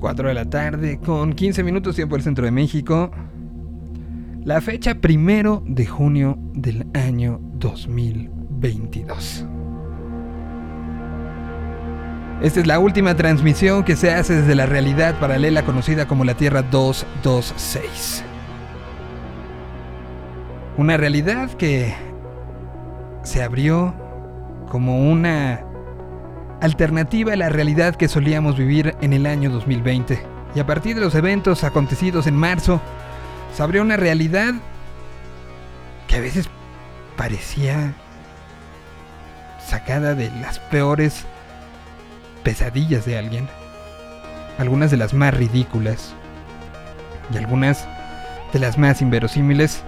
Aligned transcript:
4 0.00 0.28
de 0.28 0.34
la 0.34 0.46
tarde, 0.46 0.98
con 0.98 1.34
15 1.34 1.62
minutos 1.62 1.94
tiempo 1.94 2.16
del 2.16 2.24
centro 2.24 2.44
de 2.44 2.50
México. 2.50 3.10
La 4.44 4.60
fecha 4.62 4.94
primero 4.96 5.62
de 5.66 5.86
junio 5.86 6.38
del 6.54 6.86
año 6.94 7.38
2022. 7.54 9.46
Esta 12.42 12.60
es 12.60 12.66
la 12.66 12.78
última 12.78 13.14
transmisión 13.14 13.84
que 13.84 13.96
se 13.96 14.14
hace 14.14 14.36
desde 14.40 14.54
la 14.54 14.64
realidad 14.64 15.20
paralela 15.20 15.62
conocida 15.66 16.08
como 16.08 16.24
la 16.24 16.34
Tierra 16.34 16.62
226. 16.62 18.24
Una 20.78 20.96
realidad 20.96 21.50
que 21.52 21.92
se 23.22 23.42
abrió 23.42 23.94
como 24.70 25.10
una 25.10 25.69
alternativa 26.60 27.32
a 27.32 27.36
la 27.36 27.48
realidad 27.48 27.96
que 27.96 28.08
solíamos 28.08 28.56
vivir 28.56 28.94
en 29.00 29.12
el 29.12 29.26
año 29.26 29.50
2020. 29.50 30.22
Y 30.54 30.60
a 30.60 30.66
partir 30.66 30.94
de 30.94 31.00
los 31.00 31.14
eventos 31.14 31.64
acontecidos 31.64 32.26
en 32.26 32.36
marzo, 32.36 32.80
se 33.54 33.62
abrió 33.62 33.82
una 33.82 33.96
realidad 33.96 34.54
que 36.06 36.16
a 36.16 36.20
veces 36.20 36.48
parecía 37.16 37.94
sacada 39.64 40.14
de 40.14 40.30
las 40.40 40.58
peores 40.58 41.24
pesadillas 42.42 43.04
de 43.06 43.18
alguien. 43.18 43.48
Algunas 44.58 44.90
de 44.90 44.96
las 44.96 45.14
más 45.14 45.32
ridículas 45.32 46.14
y 47.32 47.36
algunas 47.38 47.86
de 48.52 48.58
las 48.58 48.76
más 48.76 49.00
inverosímiles, 49.00 49.82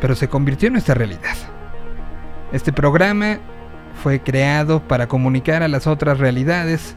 pero 0.00 0.14
se 0.14 0.28
convirtió 0.28 0.68
en 0.68 0.74
nuestra 0.74 0.94
realidad. 0.94 1.36
Este 2.52 2.72
programa 2.72 3.38
fue 4.02 4.20
creado 4.20 4.80
para 4.80 5.06
comunicar 5.08 5.62
a 5.62 5.68
las 5.68 5.86
otras 5.86 6.18
realidades 6.18 6.96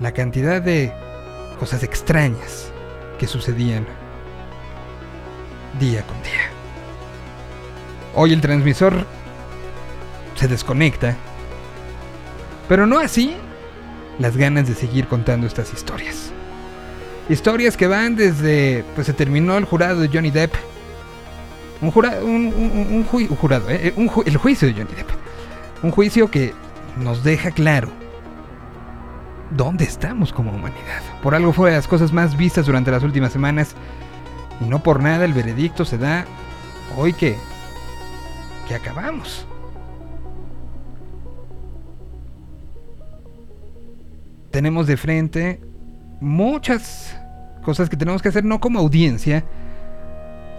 la 0.00 0.12
cantidad 0.12 0.62
de 0.62 0.92
cosas 1.58 1.82
extrañas 1.82 2.70
que 3.18 3.26
sucedían 3.26 3.86
día 5.78 6.02
con 6.02 6.16
día. 6.22 6.48
Hoy 8.14 8.32
el 8.32 8.40
transmisor 8.40 9.04
se 10.34 10.48
desconecta, 10.48 11.14
pero 12.68 12.86
no 12.86 12.98
así 12.98 13.36
las 14.18 14.36
ganas 14.36 14.66
de 14.66 14.74
seguir 14.74 15.08
contando 15.08 15.46
estas 15.46 15.72
historias. 15.72 16.32
Historias 17.28 17.76
que 17.76 17.86
van 17.86 18.16
desde, 18.16 18.84
pues 18.94 19.06
se 19.06 19.12
terminó 19.12 19.58
el 19.58 19.64
jurado 19.64 20.00
de 20.00 20.08
Johnny 20.08 20.30
Depp, 20.30 20.54
un, 21.80 21.90
jurado, 21.90 22.24
un, 22.24 23.04
jurado, 23.04 23.68
eh, 23.68 23.92
el 24.24 24.36
juicio 24.38 24.66
de 24.66 24.74
Johnny 24.74 24.94
Depp, 24.96 25.17
un 25.82 25.90
juicio 25.90 26.30
que 26.30 26.54
nos 26.96 27.22
deja 27.22 27.50
claro 27.50 27.88
dónde 29.50 29.84
estamos 29.84 30.32
como 30.32 30.52
humanidad. 30.52 31.02
Por 31.22 31.34
algo 31.34 31.52
fue 31.52 31.70
de 31.70 31.76
las 31.76 31.88
cosas 31.88 32.12
más 32.12 32.36
vistas 32.36 32.66
durante 32.66 32.90
las 32.90 33.02
últimas 33.02 33.32
semanas 33.32 33.74
y 34.60 34.64
no 34.64 34.82
por 34.82 35.02
nada 35.02 35.24
el 35.24 35.32
veredicto 35.32 35.84
se 35.84 35.98
da 35.98 36.24
hoy 36.96 37.12
que 37.12 37.36
que 38.66 38.74
acabamos. 38.74 39.46
Tenemos 44.50 44.86
de 44.86 44.96
frente 44.96 45.60
muchas 46.20 47.16
cosas 47.62 47.88
que 47.88 47.96
tenemos 47.96 48.22
que 48.22 48.28
hacer 48.28 48.44
no 48.44 48.60
como 48.60 48.78
audiencia, 48.78 49.44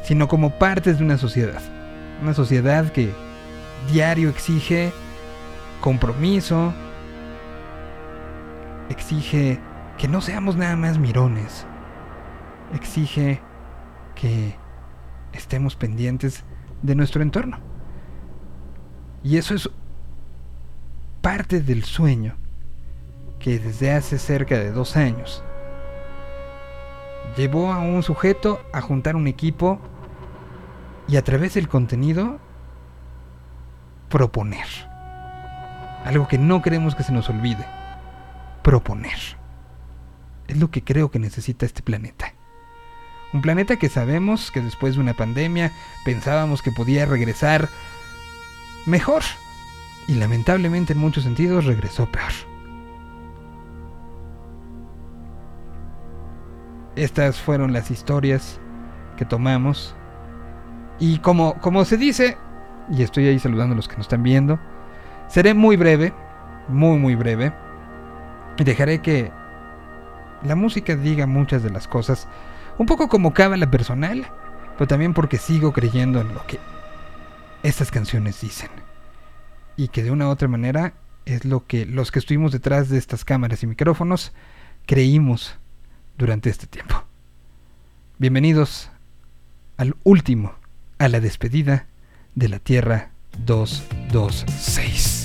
sino 0.04 0.28
como 0.28 0.52
partes 0.58 0.98
de 0.98 1.04
una 1.04 1.18
sociedad. 1.18 1.62
Una 2.22 2.34
sociedad 2.34 2.92
que 2.92 3.12
diario 3.92 4.30
exige 4.30 4.92
compromiso, 5.82 6.74
exige 8.90 9.60
que 9.98 10.08
no 10.08 10.22
seamos 10.22 10.56
nada 10.56 10.76
más 10.76 10.98
mirones, 10.98 11.66
exige 12.74 13.42
que 14.16 14.56
estemos 15.34 15.76
pendientes 15.76 16.44
de 16.82 16.96
nuestro 16.96 17.22
entorno. 17.22 17.60
Y 19.24 19.38
eso 19.38 19.54
es 19.54 19.70
parte 21.22 21.62
del 21.62 21.84
sueño 21.84 22.36
que 23.40 23.60
desde 23.60 23.92
hace 23.92 24.18
cerca 24.18 24.58
de 24.58 24.72
dos 24.72 24.96
años 24.96 25.44
llevó 27.36 27.72
a 27.72 27.80
un 27.80 28.04
sujeto 28.04 28.60
a 28.74 28.82
juntar 28.82 29.16
un 29.16 29.28
equipo 29.28 29.80
y 31.08 31.18
a 31.18 31.24
través 31.24 31.54
del 31.54 31.68
contenido 31.68 32.40
proponer. 34.10 34.68
Algo 36.06 36.28
que 36.28 36.38
no 36.38 36.62
queremos 36.62 36.96
que 36.96 37.04
se 37.04 37.12
nos 37.12 37.30
olvide. 37.30 37.66
Proponer. 38.64 39.18
Es 40.48 40.58
lo 40.58 40.72
que 40.72 40.84
creo 40.84 41.12
que 41.12 41.20
necesita 41.20 41.66
este 41.66 41.82
planeta. 41.82 42.34
Un 43.32 43.42
planeta 43.42 43.78
que 43.78 43.90
sabemos 43.90 44.50
que 44.52 44.62
después 44.62 44.96
de 44.96 45.02
una 45.02 45.14
pandemia 45.14 45.72
pensábamos 46.04 46.62
que 46.62 46.72
podía 46.72 47.06
regresar 47.06 47.70
mejor. 48.86 49.22
Y 50.08 50.16
lamentablemente 50.16 50.94
en 50.94 51.00
muchos 51.00 51.24
sentidos 51.24 51.66
regresó 51.66 52.12
peor. 52.12 52.32
Estas 56.96 57.40
fueron 57.40 57.72
las 57.72 57.92
historias 57.92 58.60
que 59.16 59.26
tomamos. 59.26 59.96
Y 61.00 61.20
como, 61.20 61.60
como 61.60 61.86
se 61.86 61.98
dice, 61.98 62.38
y 62.92 63.04
estoy 63.04 63.28
ahí 63.28 63.38
saludando 63.38 63.74
a 63.74 63.76
los 63.76 63.88
que 63.88 63.96
nos 63.96 64.06
están 64.06 64.24
viendo, 64.24 64.60
seré 65.30 65.54
muy 65.54 65.78
breve, 65.78 66.14
muy 66.68 66.98
muy 66.98 67.16
breve. 67.16 67.54
Y 68.58 68.64
dejaré 68.64 69.02
que 69.02 69.32
la 70.44 70.56
música 70.56 70.96
diga 70.96 71.26
muchas 71.28 71.64
de 71.64 71.70
las 71.70 71.88
cosas, 71.88 72.28
un 72.78 72.86
poco 72.86 73.08
como 73.08 73.34
cábala 73.34 73.72
personal, 73.72 74.28
pero 74.78 74.88
también 74.88 75.14
porque 75.14 75.38
sigo 75.38 75.72
creyendo 75.72 76.20
en 76.20 76.34
lo 76.34 76.46
que 76.46 76.60
estas 77.64 77.92
canciones 77.92 78.42
dicen. 78.42 78.70
Y 79.78 79.88
que 79.88 80.04
de 80.04 80.12
una 80.12 80.28
u 80.28 80.30
otra 80.30 80.48
manera 80.48 80.94
es 81.26 81.46
lo 81.46 81.66
que 81.66 81.86
los 81.86 82.12
que 82.12 82.20
estuvimos 82.20 82.52
detrás 82.52 82.90
de 82.90 82.98
estas 82.98 83.24
cámaras 83.24 83.64
y 83.64 83.68
micrófonos 83.68 84.34
creímos 84.86 85.58
durante 86.18 86.50
este 86.50 86.68
tiempo. 86.68 87.04
Bienvenidos 88.18 88.92
al 89.78 89.96
último, 90.04 90.56
a 90.98 91.08
la 91.08 91.22
despedida 91.22 91.88
de 92.36 92.50
la 92.50 92.60
Tierra 92.60 93.12
226. 93.46 95.19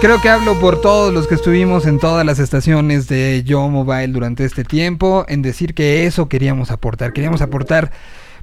Creo 0.00 0.20
que 0.20 0.28
hablo 0.28 0.58
por 0.60 0.80
todos 0.80 1.12
los 1.12 1.26
que 1.26 1.34
estuvimos 1.34 1.84
en 1.86 1.98
todas 1.98 2.24
las 2.24 2.38
estaciones 2.38 3.08
de 3.08 3.42
Yo 3.44 3.68
Mobile 3.68 4.08
durante 4.08 4.44
este 4.44 4.62
tiempo 4.62 5.24
en 5.28 5.42
decir 5.42 5.74
que 5.74 6.06
eso 6.06 6.28
queríamos 6.28 6.70
aportar. 6.70 7.12
Queríamos 7.12 7.42
aportar 7.42 7.90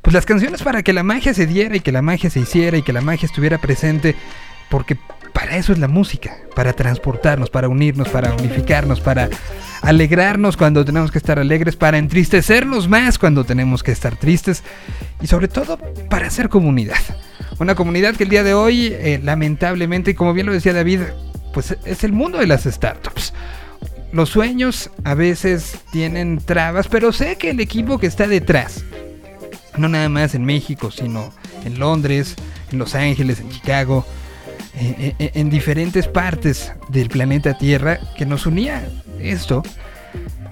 pues 0.01 0.13
las 0.13 0.25
canciones 0.25 0.63
para 0.63 0.83
que 0.83 0.91
la 0.91 1.03
magia 1.03 1.33
se 1.33 1.45
diera 1.45 1.75
y 1.77 1.79
que 1.79 1.93
la 1.93 2.01
magia 2.01 2.29
se 2.29 2.41
hiciera 2.41 2.77
y 2.77 2.81
que 2.81 2.91
la 2.91 3.01
magia 3.01 3.25
estuviera 3.25 3.57
presente 3.57 4.15
porque 4.69 4.97
para 5.33 5.55
eso 5.55 5.71
es 5.71 5.79
la 5.79 5.87
música, 5.87 6.37
para 6.55 6.73
transportarnos, 6.73 7.49
para 7.49 7.69
unirnos, 7.69 8.09
para 8.09 8.33
unificarnos, 8.33 8.99
para 8.99 9.29
alegrarnos 9.81 10.57
cuando 10.57 10.83
tenemos 10.83 11.11
que 11.11 11.19
estar 11.19 11.39
alegres, 11.39 11.75
para 11.77 11.97
entristecernos 11.97 12.89
más 12.89 13.17
cuando 13.17 13.45
tenemos 13.45 13.81
que 13.81 13.91
estar 13.91 14.17
tristes 14.17 14.63
y 15.21 15.27
sobre 15.27 15.47
todo 15.47 15.79
para 16.09 16.27
hacer 16.27 16.49
comunidad. 16.49 16.99
Una 17.59 17.75
comunidad 17.75 18.15
que 18.15 18.23
el 18.23 18.29
día 18.29 18.43
de 18.43 18.53
hoy, 18.53 18.87
eh, 18.87 19.21
lamentablemente, 19.23 20.15
como 20.15 20.33
bien 20.33 20.47
lo 20.47 20.51
decía 20.51 20.73
David, 20.73 21.01
pues 21.55 21.77
es 21.85 22.03
el 22.03 22.11
mundo 22.11 22.37
de 22.37 22.47
las 22.47 22.65
startups. 22.65 23.33
Los 24.11 24.29
sueños 24.29 24.91
a 25.05 25.13
veces 25.13 25.79
tienen 25.89 26.39
trabas, 26.39 26.89
pero 26.89 27.13
sé 27.13 27.37
que 27.37 27.51
el 27.51 27.61
equipo 27.61 27.97
que 27.97 28.07
está 28.07 28.27
detrás, 28.27 28.83
no 29.77 29.87
nada 29.87 30.09
más 30.09 30.35
en 30.35 30.43
México, 30.43 30.91
sino 30.91 31.33
en 31.63 31.79
Londres, 31.79 32.35
en 32.73 32.79
Los 32.79 32.93
Ángeles, 32.93 33.39
en 33.39 33.49
Chicago, 33.49 34.05
eh, 34.75 35.15
eh, 35.17 35.31
en 35.33 35.49
diferentes 35.49 36.09
partes 36.09 36.73
del 36.89 37.07
planeta 37.07 37.57
Tierra, 37.57 37.99
que 38.17 38.25
nos 38.25 38.45
unía 38.45 38.85
esto, 39.21 39.63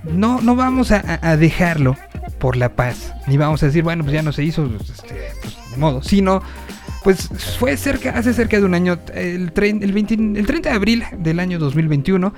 no, 0.05 0.39
no 0.39 0.55
vamos 0.55 0.91
a, 0.91 1.35
dejarlo 1.35 1.97
por 2.39 2.55
la 2.55 2.75
paz, 2.77 3.13
ni 3.27 3.35
vamos 3.35 3.61
a 3.61 3.65
decir, 3.65 3.83
bueno, 3.83 4.05
pues 4.05 4.13
ya 4.13 4.21
no 4.21 4.31
se 4.31 4.43
hizo, 4.43 4.69
pues, 4.69 4.89
este, 4.89 5.15
pues, 5.41 5.57
de 5.69 5.77
modo, 5.77 6.01
sino, 6.01 6.41
pues 7.03 7.29
fue 7.59 7.75
cerca, 7.77 8.11
hace 8.11 8.33
cerca 8.33 8.57
de 8.59 8.65
un 8.65 8.73
año, 8.73 8.97
el, 9.13 9.51
el, 9.55 9.91
20 9.91 10.13
el 10.13 10.45
30 10.45 10.69
de 10.69 10.75
abril 10.75 11.03
del 11.17 11.39
año 11.39 11.59
2021, 11.59 12.33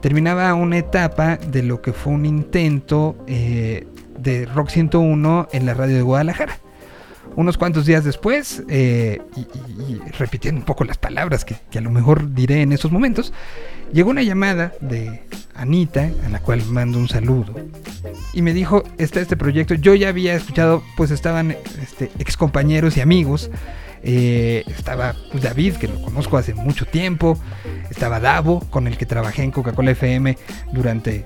terminaba 0.00 0.54
una 0.54 0.78
etapa 0.78 1.36
de 1.36 1.62
lo 1.62 1.82
que 1.82 1.92
fue 1.92 2.12
un 2.12 2.26
intento 2.26 3.16
eh, 3.26 3.86
de 4.18 4.46
Rock 4.46 4.70
101 4.70 5.48
en 5.52 5.66
la 5.66 5.74
radio 5.74 5.96
de 5.96 6.02
Guadalajara. 6.02 6.58
Unos 7.36 7.56
cuantos 7.56 7.86
días 7.86 8.04
después, 8.04 8.64
eh, 8.68 9.20
y, 9.36 9.98
repitiendo 10.18 10.60
un 10.60 10.64
poco 10.64 10.84
las 10.84 10.98
palabras 10.98 11.44
que, 11.44 11.78
a 11.78 11.80
lo 11.80 11.90
mejor 11.90 12.34
diré 12.34 12.62
en 12.62 12.72
esos 12.72 12.90
momentos, 12.90 13.32
llegó 13.92 14.10
una 14.10 14.22
llamada 14.22 14.72
de 14.80 15.22
Anita, 15.54 16.10
a 16.26 16.28
la 16.28 16.40
cual 16.40 16.64
mando 16.66 16.98
un 16.98 17.08
saludo, 17.08 17.54
y 18.32 18.42
me 18.42 18.52
dijo, 18.52 18.82
está 18.98 19.20
este 19.20 19.36
proyecto, 19.36 19.74
yo 19.74 19.94
ya 19.94 20.08
había 20.08 20.34
escuchado, 20.34 20.82
pues 20.96 21.12
estaban 21.12 21.56
este, 21.80 22.10
ex 22.18 22.36
compañeros 22.36 22.96
y 22.96 23.00
amigos, 23.00 23.50
eh, 24.02 24.64
estaba 24.66 25.14
David, 25.40 25.74
que 25.74 25.88
lo 25.88 26.00
conozco 26.02 26.36
hace 26.38 26.54
mucho 26.54 26.86
tiempo, 26.86 27.38
estaba 27.90 28.20
Davo, 28.20 28.60
con 28.70 28.86
el 28.86 28.96
que 28.96 29.06
trabajé 29.06 29.42
en 29.42 29.50
Coca-Cola 29.50 29.90
FM 29.92 30.36
durante 30.72 31.24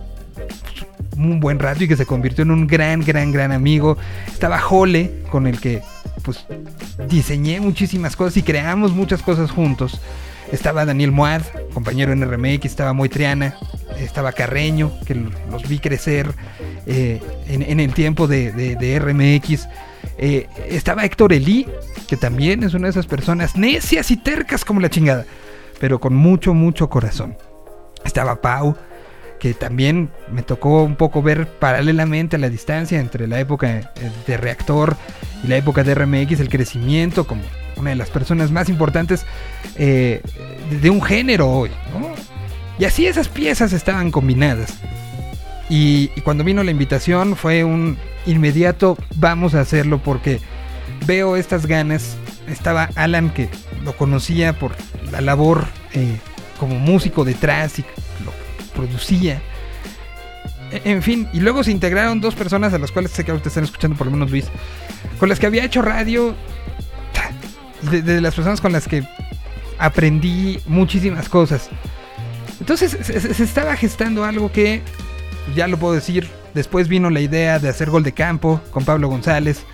un 1.16 1.38
buen 1.38 1.58
rato 1.60 1.84
y 1.84 1.88
que 1.88 1.96
se 1.96 2.06
convirtió 2.06 2.42
en 2.42 2.50
un 2.50 2.66
gran, 2.66 3.00
gran, 3.00 3.30
gran 3.30 3.52
amigo. 3.52 3.96
Estaba 4.26 4.58
Jole, 4.58 5.22
con 5.30 5.46
el 5.46 5.60
que 5.60 5.82
pues 6.22 6.46
diseñé 7.08 7.60
muchísimas 7.60 8.16
cosas 8.16 8.36
y 8.38 8.42
creamos 8.42 8.92
muchas 8.92 9.22
cosas 9.22 9.50
juntos. 9.50 10.00
Estaba 10.50 10.84
Daniel 10.84 11.12
Moad, 11.12 11.42
compañero 11.72 12.12
en 12.12 12.22
RMX, 12.28 12.64
estaba 12.66 12.92
Moitriana, 12.92 13.56
estaba 13.98 14.32
Carreño, 14.32 14.92
que 15.06 15.14
lo- 15.14 15.30
los 15.50 15.68
vi 15.68 15.78
crecer 15.78 16.32
eh, 16.86 17.20
en, 17.48 17.80
el 17.80 17.92
tiempo 17.94 18.26
de 18.26 18.98
RMX. 18.98 19.68
Eh, 20.18 20.46
estaba 20.68 21.04
Héctor 21.04 21.32
Elí, 21.32 21.66
que 22.08 22.16
también 22.16 22.62
es 22.62 22.74
una 22.74 22.86
de 22.86 22.90
esas 22.90 23.06
personas 23.06 23.56
necias 23.56 24.10
y 24.10 24.16
tercas 24.16 24.64
como 24.64 24.80
la 24.80 24.90
chingada, 24.90 25.24
pero 25.80 26.00
con 26.00 26.14
mucho, 26.14 26.54
mucho 26.54 26.88
corazón. 26.88 27.36
Estaba 28.04 28.40
Pau, 28.40 28.76
que 29.38 29.54
también 29.54 30.10
me 30.30 30.42
tocó 30.42 30.82
un 30.82 30.96
poco 30.96 31.22
ver 31.22 31.46
paralelamente 31.46 32.36
a 32.36 32.38
la 32.38 32.48
distancia 32.48 33.00
entre 33.00 33.26
la 33.26 33.40
época 33.40 33.92
eh, 33.96 34.10
de 34.26 34.36
reactor 34.36 34.96
y 35.42 35.48
la 35.48 35.56
época 35.56 35.84
de 35.84 35.94
RMX, 35.94 36.40
el 36.40 36.48
crecimiento 36.48 37.26
como 37.26 37.42
una 37.76 37.90
de 37.90 37.96
las 37.96 38.10
personas 38.10 38.50
más 38.50 38.68
importantes 38.68 39.26
eh, 39.76 40.22
de, 40.80 40.90
un 40.90 41.02
género 41.02 41.50
hoy. 41.50 41.70
Y 42.78 42.84
así 42.84 43.06
esas 43.06 43.28
piezas 43.28 43.72
estaban 43.72 44.10
combinadas. 44.10 44.78
Y 45.68 46.08
cuando 46.22 46.44
vino 46.44 46.62
la 46.62 46.70
invitación 46.70 47.36
fue 47.36 47.64
un 47.64 47.96
inmediato 48.26 48.96
vamos 49.16 49.54
a 49.54 49.60
hacerlo 49.60 49.98
porque 49.98 50.40
veo 51.06 51.36
estas 51.36 51.66
ganas. 51.66 52.16
Estaba 52.48 52.90
Alan 52.94 53.30
que 53.30 53.48
lo 53.84 53.96
conocía 53.96 54.58
por 54.58 54.72
la 55.10 55.20
labor 55.20 55.66
eh, 55.92 56.18
como 56.58 56.78
músico 56.78 57.24
detrás 57.24 57.78
y 57.78 57.82
lo 58.24 58.32
producía. 58.74 59.40
En 60.70 61.02
fin, 61.02 61.28
y 61.32 61.40
luego 61.40 61.62
se 61.62 61.70
integraron 61.70 62.20
dos 62.20 62.34
personas 62.34 62.72
a 62.74 62.78
las 62.78 62.90
cuales 62.90 63.12
sé 63.12 63.24
que 63.24 63.30
ahorita 63.30 63.48
están 63.48 63.64
escuchando, 63.64 63.96
por 63.96 64.06
lo 64.08 64.12
menos 64.12 64.30
Luis, 64.30 64.46
con 65.20 65.28
las 65.28 65.38
que 65.38 65.46
había 65.46 65.64
hecho 65.64 65.82
radio, 65.82 66.34
de, 67.90 68.20
las 68.20 68.34
personas 68.34 68.60
con 68.60 68.72
las 68.72 68.88
que 68.88 69.06
aprendí 69.78 70.58
muchísimas 70.66 71.28
cosas. 71.28 71.68
Entonces 72.60 72.96
se 73.02 73.44
estaba 73.44 73.76
gestando 73.76 74.24
algo 74.24 74.50
que, 74.50 74.82
ya 75.54 75.68
lo 75.68 75.78
puedo 75.78 75.94
decir, 75.94 76.28
después 76.54 76.88
vino 76.88 77.10
la 77.10 77.20
idea 77.20 77.58
de 77.58 77.68
hacer 77.68 77.90
gol 77.90 78.02
de 78.02 78.12
campo 78.12 78.60
con 78.70 78.84
Pablo 78.84 79.08
González. 79.08 79.64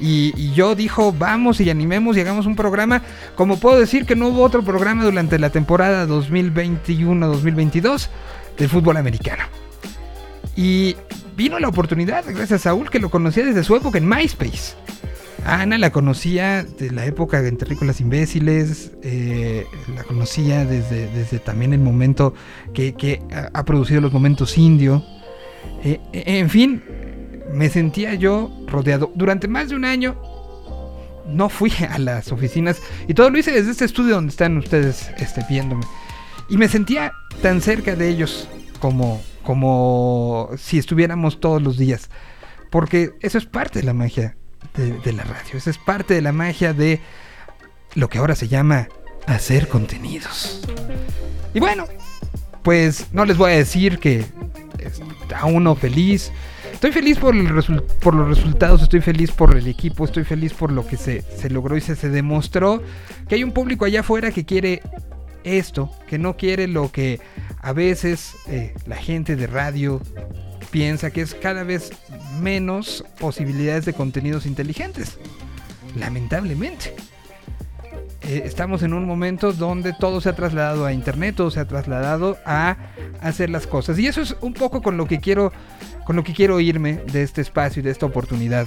Y, 0.00 0.52
yo 0.52 0.74
dijo, 0.74 1.12
vamos 1.12 1.60
y 1.60 1.70
animemos 1.70 2.16
y 2.16 2.20
hagamos 2.20 2.46
un 2.46 2.56
programa. 2.56 3.02
Como 3.36 3.58
puedo 3.58 3.78
decir 3.78 4.04
que 4.04 4.16
no 4.16 4.28
hubo 4.28 4.42
otro 4.42 4.64
programa 4.64 5.04
durante 5.04 5.38
la 5.38 5.50
temporada 5.50 6.06
2021-2022 6.06 8.08
del 8.58 8.68
fútbol 8.68 8.96
americano. 8.96 9.44
Y 10.56 10.96
vino 11.36 11.58
la 11.58 11.68
oportunidad, 11.68 12.24
gracias 12.26 12.52
a 12.52 12.58
Saúl, 12.58 12.90
que 12.90 12.98
lo 12.98 13.10
conocía 13.10 13.44
desde 13.44 13.64
su 13.64 13.76
época 13.76 13.98
en 13.98 14.08
MySpace. 14.08 14.74
Ana 15.44 15.76
la 15.78 15.90
conocía 15.90 16.62
de 16.62 16.90
la 16.90 17.04
época 17.04 17.42
de 17.42 17.50
Terrícolas 17.52 18.00
Imbéciles, 18.00 18.92
eh, 19.02 19.66
la 19.94 20.04
conocía 20.04 20.64
desde, 20.64 21.08
desde 21.08 21.40
también 21.40 21.72
el 21.72 21.80
momento 21.80 22.34
que, 22.74 23.20
ha, 23.52 23.64
producido 23.64 24.00
los 24.00 24.12
momentos 24.12 24.56
indio. 24.56 25.04
Eh, 25.82 25.98
en 26.12 26.48
fin, 26.48 26.82
me 27.52 27.68
sentía 27.68 28.14
yo 28.14 28.50
rodeado. 28.66 29.12
Durante 29.14 29.48
más 29.48 29.68
de 29.68 29.76
un 29.76 29.84
año 29.84 30.16
no 31.26 31.48
fui 31.48 31.72
a 31.88 31.98
las 31.98 32.32
oficinas 32.32 32.80
y 33.06 33.14
todo 33.14 33.30
lo 33.30 33.38
hice 33.38 33.52
desde 33.52 33.70
este 33.70 33.84
estudio 33.84 34.16
donde 34.16 34.30
están 34.30 34.56
ustedes 34.56 35.10
este, 35.18 35.44
viéndome. 35.48 35.84
Y 36.48 36.56
me 36.56 36.68
sentía 36.68 37.12
tan 37.40 37.60
cerca 37.60 37.94
de 37.94 38.08
ellos 38.08 38.48
como, 38.80 39.22
como 39.42 40.50
si 40.56 40.78
estuviéramos 40.78 41.40
todos 41.40 41.62
los 41.62 41.78
días. 41.78 42.10
Porque 42.70 43.12
eso 43.20 43.38
es 43.38 43.46
parte 43.46 43.80
de 43.80 43.84
la 43.84 43.94
magia 43.94 44.36
de, 44.74 44.92
de 44.98 45.12
la 45.12 45.24
radio. 45.24 45.56
Eso 45.56 45.70
es 45.70 45.78
parte 45.78 46.14
de 46.14 46.22
la 46.22 46.32
magia 46.32 46.72
de 46.72 47.00
lo 47.94 48.08
que 48.08 48.18
ahora 48.18 48.34
se 48.34 48.48
llama 48.48 48.88
hacer 49.26 49.68
contenidos. 49.68 50.62
Y 51.54 51.60
bueno, 51.60 51.86
pues 52.62 53.08
no 53.12 53.24
les 53.24 53.36
voy 53.36 53.52
a 53.52 53.56
decir 53.56 53.98
que 53.98 54.24
está 55.22 55.44
uno 55.44 55.74
feliz. 55.74 56.32
Estoy 56.82 57.00
feliz 57.00 57.16
por, 57.16 57.32
los 57.32 58.28
resultados, 58.28 58.82
estoy 58.82 59.00
feliz 59.00 59.30
por 59.30 59.56
el 59.56 59.68
equipo, 59.68 60.04
estoy 60.04 60.24
feliz 60.24 60.52
por 60.52 60.72
lo 60.72 60.84
que 60.84 60.96
se, 60.96 61.22
se 61.22 61.48
logró 61.48 61.76
y 61.76 61.80
se, 61.80 61.94
se, 61.94 62.08
demostró 62.08 62.82
que 63.28 63.36
hay 63.36 63.44
un 63.44 63.52
público 63.52 63.84
allá 63.84 64.00
afuera 64.00 64.32
que 64.32 64.44
quiere 64.44 64.82
esto, 65.44 65.92
que 66.08 66.18
no 66.18 66.36
quiere 66.36 66.66
lo 66.66 66.90
que 66.90 67.20
a 67.60 67.72
veces 67.72 68.34
eh, 68.48 68.74
la 68.88 68.96
gente 68.96 69.36
de 69.36 69.46
radio 69.46 70.00
piensa 70.72 71.12
que 71.12 71.20
es 71.20 71.36
cada 71.36 71.62
vez 71.62 71.92
menos 72.40 73.04
posibilidades 73.20 73.84
de 73.84 73.92
contenidos 73.92 74.44
inteligentes. 74.44 75.20
Lamentablemente. 75.94 76.96
Eh, 78.24 78.42
estamos 78.44 78.84
en 78.84 78.92
un 78.92 79.04
momento 79.04 79.52
donde 79.52 79.92
todo 79.92 80.20
se 80.20 80.28
ha 80.28 80.36
trasladado 80.36 80.86
a 80.86 80.92
internet, 80.92 81.34
todo 81.36 81.50
se 81.50 81.58
ha 81.58 81.66
trasladado 81.66 82.38
a 82.44 82.76
hacer 83.20 83.50
las 83.50 83.66
cosas. 83.66 83.98
Y 83.98 84.06
eso 84.06 84.20
es 84.20 84.36
un 84.40 84.54
poco 84.54 84.80
con 84.80 84.96
lo 84.96 85.06
que 85.06 85.18
quiero, 85.18 85.52
con 86.04 86.16
lo 86.16 86.24
que 86.24 86.32
quiero 86.32 86.60
irme 86.60 86.94
de 87.12 87.22
este 87.22 87.40
espacio 87.40 87.80
y 87.80 87.82
de 87.84 87.90
esta 87.90 88.06
oportunidad 88.06 88.66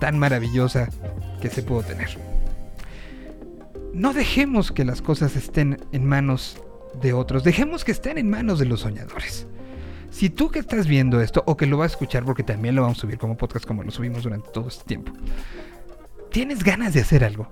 tan 0.00 0.18
maravillosa 0.18 0.88
que 1.40 1.50
se 1.50 1.62
pudo 1.62 1.82
tener. 1.82 2.08
No 3.92 4.12
dejemos 4.12 4.70
que 4.70 4.84
las 4.84 5.02
cosas 5.02 5.34
estén 5.36 5.78
en 5.92 6.06
manos 6.06 6.62
de 7.00 7.12
otros, 7.12 7.44
dejemos 7.44 7.84
que 7.84 7.92
estén 7.92 8.18
en 8.18 8.30
manos 8.30 8.58
de 8.58 8.66
los 8.66 8.80
soñadores. 8.80 9.46
Si 10.10 10.30
tú 10.30 10.50
que 10.50 10.58
estás 10.58 10.86
viendo 10.86 11.20
esto 11.20 11.42
o 11.46 11.56
que 11.56 11.66
lo 11.66 11.76
vas 11.76 11.92
a 11.92 11.94
escuchar 11.94 12.24
porque 12.24 12.42
también 12.42 12.74
lo 12.74 12.82
vamos 12.82 12.98
a 12.98 13.00
subir 13.02 13.18
como 13.18 13.36
podcast 13.36 13.66
como 13.66 13.82
lo 13.82 13.90
subimos 13.90 14.22
durante 14.22 14.50
todo 14.50 14.68
este 14.68 14.84
tiempo, 14.84 15.12
tienes 16.30 16.64
ganas 16.64 16.94
de 16.94 17.00
hacer 17.00 17.24
algo, 17.24 17.48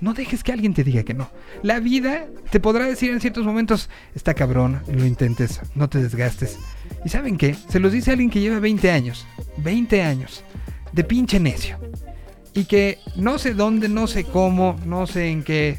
no 0.00 0.14
dejes 0.14 0.44
que 0.44 0.52
alguien 0.52 0.74
te 0.74 0.84
diga 0.84 1.02
que 1.02 1.14
no. 1.14 1.30
La 1.62 1.80
vida 1.80 2.26
te 2.50 2.60
podrá 2.60 2.86
decir 2.86 3.10
en 3.10 3.20
ciertos 3.20 3.44
momentos, 3.44 3.90
está 4.14 4.34
cabrón, 4.34 4.80
lo 4.86 5.04
intentes, 5.04 5.60
no 5.74 5.88
te 5.88 6.00
desgastes. 6.00 6.58
¿Y 7.08 7.10
saben 7.10 7.38
qué? 7.38 7.56
Se 7.70 7.80
los 7.80 7.90
dice 7.90 8.10
alguien 8.10 8.28
que 8.28 8.38
lleva 8.38 8.58
20 8.58 8.90
años, 8.90 9.26
20 9.56 10.02
años, 10.02 10.44
de 10.92 11.04
pinche 11.04 11.40
necio. 11.40 11.78
Y 12.52 12.66
que 12.66 12.98
no 13.16 13.38
sé 13.38 13.54
dónde, 13.54 13.88
no 13.88 14.06
sé 14.06 14.24
cómo, 14.24 14.78
no 14.84 15.06
sé 15.06 15.30
en 15.30 15.42
qué, 15.42 15.78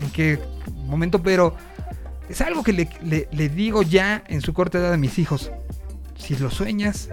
en 0.00 0.10
qué 0.10 0.40
momento, 0.88 1.22
pero 1.22 1.54
es 2.28 2.40
algo 2.40 2.64
que 2.64 2.72
le, 2.72 2.88
le 3.30 3.48
digo 3.48 3.84
ya 3.84 4.24
en 4.26 4.40
su 4.40 4.52
corta 4.52 4.78
edad 4.78 4.92
a 4.92 4.96
mis 4.96 5.20
hijos. 5.20 5.52
Si 6.18 6.36
lo 6.38 6.50
sueñas, 6.50 7.08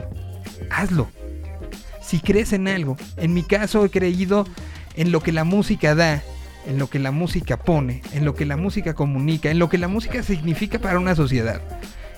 hazlo. 0.71 1.11
Si 2.01 2.19
crees 2.19 2.53
en 2.53 2.67
algo, 2.67 2.97
en 3.17 3.31
mi 3.31 3.43
caso 3.43 3.85
he 3.85 3.91
creído 3.91 4.43
en 4.95 5.11
lo 5.11 5.21
que 5.21 5.33
la 5.33 5.43
música 5.43 5.93
da 5.93 6.23
en 6.65 6.77
lo 6.77 6.89
que 6.89 6.99
la 6.99 7.11
música 7.11 7.57
pone, 7.57 8.01
en 8.13 8.25
lo 8.25 8.35
que 8.35 8.45
la 8.45 8.57
música 8.57 8.93
comunica, 8.93 9.49
en 9.49 9.59
lo 9.59 9.69
que 9.69 9.77
la 9.77 9.87
música 9.87 10.23
significa 10.23 10.79
para 10.79 10.99
una 10.99 11.15
sociedad, 11.15 11.61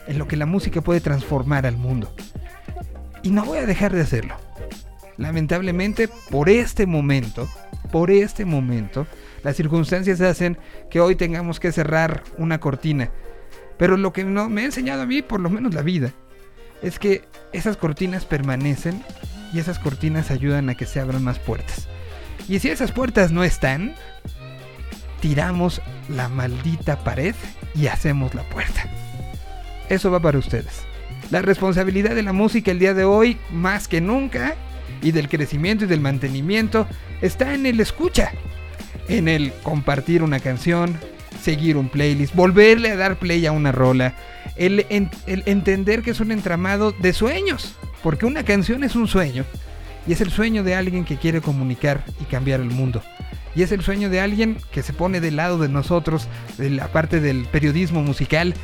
en 0.07 0.17
lo 0.17 0.27
que 0.27 0.37
la 0.37 0.45
música 0.45 0.81
puede 0.81 1.01
transformar 1.01 1.65
al 1.65 1.77
mundo. 1.77 2.13
Y 3.23 3.31
no 3.31 3.45
voy 3.45 3.59
a 3.59 3.65
dejar 3.65 3.93
de 3.93 4.01
hacerlo. 4.01 4.35
Lamentablemente, 5.17 6.09
por 6.29 6.49
este 6.49 6.85
momento, 6.85 7.47
por 7.91 8.11
este 8.11 8.45
momento, 8.45 9.07
las 9.43 9.55
circunstancias 9.55 10.19
hacen 10.21 10.57
que 10.89 10.99
hoy 10.99 11.15
tengamos 11.15 11.59
que 11.59 11.71
cerrar 11.71 12.23
una 12.37 12.59
cortina. 12.59 13.11
Pero 13.77 13.97
lo 13.97 14.13
que 14.13 14.23
no 14.23 14.49
me 14.49 14.61
ha 14.61 14.65
enseñado 14.65 15.03
a 15.03 15.05
mí, 15.05 15.21
por 15.21 15.39
lo 15.39 15.49
menos 15.49 15.73
la 15.73 15.81
vida, 15.81 16.11
es 16.81 16.99
que 16.99 17.23
esas 17.53 17.77
cortinas 17.77 18.25
permanecen 18.25 19.03
y 19.53 19.59
esas 19.59 19.79
cortinas 19.79 20.31
ayudan 20.31 20.69
a 20.69 20.75
que 20.75 20.85
se 20.85 20.99
abran 20.99 21.23
más 21.23 21.39
puertas. 21.39 21.87
Y 22.47 22.59
si 22.59 22.69
esas 22.69 22.91
puertas 22.91 23.31
no 23.31 23.43
están, 23.43 23.95
tiramos 25.21 25.81
la 26.09 26.27
maldita 26.27 27.03
pared 27.03 27.35
y 27.75 27.87
hacemos 27.87 28.33
la 28.33 28.43
puerta. 28.43 28.89
Eso 29.93 30.09
va 30.09 30.19
para 30.19 30.39
ustedes. 30.39 30.85
La 31.29 31.43
responsabilidad 31.43 32.15
de 32.15 32.23
la 32.23 32.33
música 32.33 32.71
el 32.71 32.79
día 32.79 32.95
de 32.95 33.03
hoy, 33.03 33.37
más 33.51 33.87
que 33.87 34.01
nunca, 34.01 34.55
y 35.03 35.11
del 35.11 35.29
crecimiento 35.29 35.85
y 35.85 35.87
del 35.87 36.01
mantenimiento, 36.01 36.87
está 37.21 37.53
en 37.53 37.67
el 37.67 37.79
escucha, 37.79 38.31
en 39.07 39.27
el 39.27 39.53
compartir 39.61 40.23
una 40.23 40.39
canción, 40.39 40.97
seguir 41.39 41.77
un 41.77 41.89
playlist, 41.89 42.33
volverle 42.33 42.89
a 42.89 42.95
dar 42.95 43.17
play 43.17 43.45
a 43.45 43.51
una 43.51 43.71
rola, 43.71 44.15
el, 44.55 44.87
entender 45.27 46.01
que 46.01 46.09
es 46.09 46.19
un 46.19 46.31
entramado 46.31 46.91
de 46.91 47.13
sueños, 47.13 47.75
porque 48.01 48.25
una 48.25 48.43
canción 48.43 48.83
es 48.83 48.95
un 48.95 49.07
sueño, 49.07 49.45
y 50.07 50.13
es 50.13 50.21
el 50.21 50.31
sueño 50.31 50.63
de 50.63 50.73
alguien 50.73 51.05
que 51.05 51.17
quiere 51.17 51.39
comunicar 51.39 52.03
y 52.19 52.23
cambiar 52.23 52.61
el 52.61 52.71
mundo 52.71 53.03
y 53.55 53.61
es 53.61 53.71
el 53.71 53.83
sueño 53.83 54.09
de 54.09 54.19
alguien 54.19 54.57
que 54.71 54.81
se 54.81 54.93
pone 54.93 55.21
del 55.21 55.35
lado 55.35 55.59
de 55.59 55.69
nosotros, 55.69 56.27
de 56.57 56.71
la 56.71 56.87
parte 56.87 57.19
del 57.19 57.45
periodismo 57.45 58.01
musical 58.01 58.55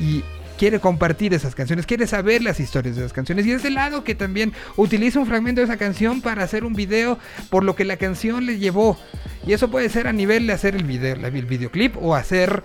y 0.00 0.24
quiere 0.58 0.80
compartir 0.80 1.34
esas 1.34 1.54
canciones, 1.54 1.86
quiere 1.86 2.06
saber 2.06 2.42
las 2.42 2.60
historias 2.60 2.96
de 2.96 3.02
esas 3.02 3.12
canciones 3.12 3.46
y 3.46 3.52
es 3.52 3.62
del 3.62 3.74
lado 3.74 4.04
que 4.04 4.14
también 4.14 4.52
utiliza 4.76 5.18
un 5.18 5.26
fragmento 5.26 5.60
de 5.60 5.66
esa 5.66 5.76
canción 5.76 6.20
para 6.20 6.44
hacer 6.44 6.64
un 6.64 6.74
video 6.74 7.18
por 7.50 7.64
lo 7.64 7.74
que 7.74 7.84
la 7.84 7.96
canción 7.96 8.46
le 8.46 8.58
llevó. 8.58 8.98
Y 9.46 9.52
eso 9.52 9.70
puede 9.70 9.88
ser 9.88 10.06
a 10.06 10.12
nivel 10.12 10.46
de 10.46 10.52
hacer 10.52 10.76
el 10.76 10.84
video, 10.84 11.14
el 11.14 11.46
videoclip 11.46 11.96
o 12.00 12.14
hacer 12.14 12.62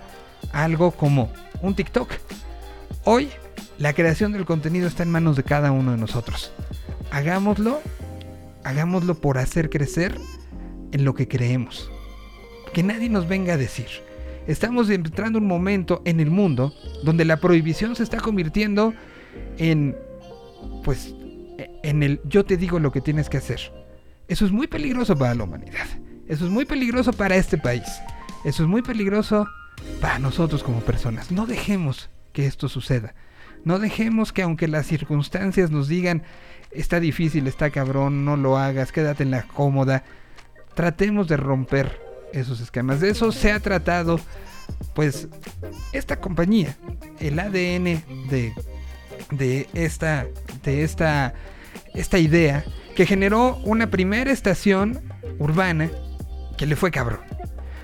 algo 0.51 0.91
como 0.91 1.31
un 1.61 1.75
TikTok. 1.75 2.11
Hoy 3.03 3.29
la 3.77 3.93
creación 3.93 4.31
del 4.31 4.45
contenido 4.45 4.87
está 4.87 5.03
en 5.03 5.11
manos 5.11 5.35
de 5.35 5.43
cada 5.43 5.71
uno 5.71 5.91
de 5.91 5.97
nosotros. 5.97 6.51
Hagámoslo, 7.11 7.81
hagámoslo 8.63 9.15
por 9.15 9.37
hacer 9.37 9.69
crecer 9.69 10.19
en 10.91 11.05
lo 11.05 11.13
que 11.13 11.27
creemos. 11.27 11.89
Que 12.73 12.83
nadie 12.83 13.09
nos 13.09 13.27
venga 13.27 13.53
a 13.53 13.57
decir. 13.57 14.06
Estamos 14.47 14.89
entrando 14.89 15.39
un 15.39 15.45
momento 15.45 16.01
en 16.05 16.21
el 16.21 16.31
mundo 16.31 16.73
donde 17.03 17.25
la 17.25 17.37
prohibición 17.37 17.95
se 17.95 18.03
está 18.03 18.19
convirtiendo 18.19 18.93
en, 19.57 19.95
pues, 20.83 21.13
en 21.83 22.01
el 22.01 22.21
yo 22.23 22.45
te 22.45 22.55
digo 22.55 22.79
lo 22.79 22.91
que 22.91 23.01
tienes 23.01 23.29
que 23.29 23.37
hacer. 23.37 23.59
Eso 24.29 24.45
es 24.45 24.51
muy 24.51 24.67
peligroso 24.67 25.17
para 25.17 25.35
la 25.35 25.43
humanidad. 25.43 25.87
Eso 26.27 26.45
es 26.45 26.51
muy 26.51 26.65
peligroso 26.65 27.11
para 27.11 27.35
este 27.35 27.57
país. 27.57 27.83
Eso 28.45 28.63
es 28.63 28.69
muy 28.69 28.81
peligroso 28.81 29.47
para 29.99 30.19
nosotros 30.19 30.63
como 30.63 30.79
personas. 30.79 31.29
No 31.29 31.45
dejemos 31.45 32.09
que 32.31 32.45
esto 32.45 32.69
suceda. 32.69 33.15
No 33.65 33.79
dejemos 33.79 34.31
que 34.31 34.43
aunque 34.43 34.69
las 34.69 34.85
circunstancias 34.85 35.71
nos 35.71 35.89
digan 35.89 36.23
está 36.71 36.99
difícil, 36.99 37.47
está 37.47 37.69
cabrón, 37.69 38.23
no 38.23 38.37
lo 38.37 38.57
hagas, 38.57 38.91
quédate 38.91 39.23
en 39.23 39.31
la 39.31 39.43
cómoda, 39.43 40.03
tratemos 40.73 41.27
de 41.27 41.37
romper 41.37 42.06
esos 42.33 42.59
esquemas. 42.59 42.99
De 42.99 43.09
eso 43.09 43.31
se 43.31 43.51
ha 43.51 43.59
tratado, 43.59 44.19
pues, 44.93 45.27
esta 45.93 46.19
compañía, 46.19 46.75
el 47.19 47.39
ADN 47.39 48.03
de, 48.29 48.53
de 49.31 49.67
esta, 49.73 50.27
de 50.63 50.83
esta, 50.83 51.33
esta 51.93 52.19
idea 52.19 52.63
que 52.95 53.05
generó 53.05 53.57
una 53.63 53.89
primera 53.89 54.31
estación 54.31 55.01
urbana 55.39 55.89
que 56.57 56.65
le 56.65 56.75
fue 56.75 56.91
cabrón. 56.91 57.19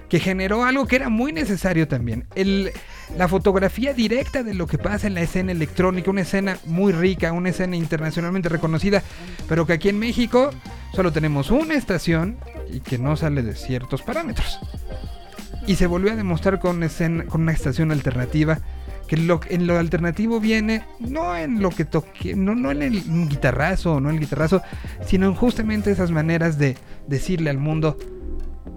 Que 0.09 0.19
generó 0.19 0.63
algo 0.63 0.85
que 0.85 0.95
era 0.95 1.09
muy 1.09 1.31
necesario 1.33 1.88
también. 1.88 2.25
El, 2.35 2.71
la 3.17 3.27
fotografía 3.27 3.93
directa 3.93 4.43
de 4.43 4.53
lo 4.53 4.67
que 4.67 4.77
pasa 4.77 5.07
en 5.07 5.13
la 5.13 5.21
escena 5.21 5.51
electrónica, 5.51 6.09
una 6.09 6.21
escena 6.21 6.57
muy 6.65 6.93
rica, 6.93 7.31
una 7.31 7.50
escena 7.50 7.75
internacionalmente 7.75 8.50
reconocida, 8.50 9.03
pero 9.47 9.65
que 9.65 9.73
aquí 9.73 9.89
en 9.89 10.00
México 10.00 10.50
solo 10.93 11.12
tenemos 11.12 11.51
una 11.51 11.73
estación 11.73 12.38
y 12.71 12.79
que 12.79 12.97
no 12.97 13.15
sale 13.17 13.41
de 13.41 13.55
ciertos 13.55 14.01
parámetros. 14.01 14.59
Y 15.65 15.75
se 15.75 15.88
volvió 15.88 16.12
a 16.12 16.15
demostrar 16.15 16.59
con, 16.59 16.83
una 17.33 17.51
estación 17.51 17.91
alternativa 17.91 18.59
que 19.07 19.17
lo, 19.17 19.41
en 19.50 19.67
lo 19.67 19.77
alternativo 19.77 20.39
viene 20.39 20.85
no 21.00 21.35
en 21.35 21.62
lo 21.62 21.69
que 21.69 21.85
toque, 21.85 22.35
no, 22.35 22.55
no 22.55 22.71
en 22.71 22.81
el 22.81 23.03
guitarrazo, 23.29 24.00
no 24.00 24.09
en 24.09 24.15
el 24.15 24.21
guitarrazo, 24.21 24.62
sino 25.05 25.27
en 25.27 25.35
justamente 25.35 25.91
esas 25.91 26.12
maneras 26.12 26.57
de 26.57 26.77
decirle 27.07 27.50
al 27.50 27.57
mundo, 27.57 27.97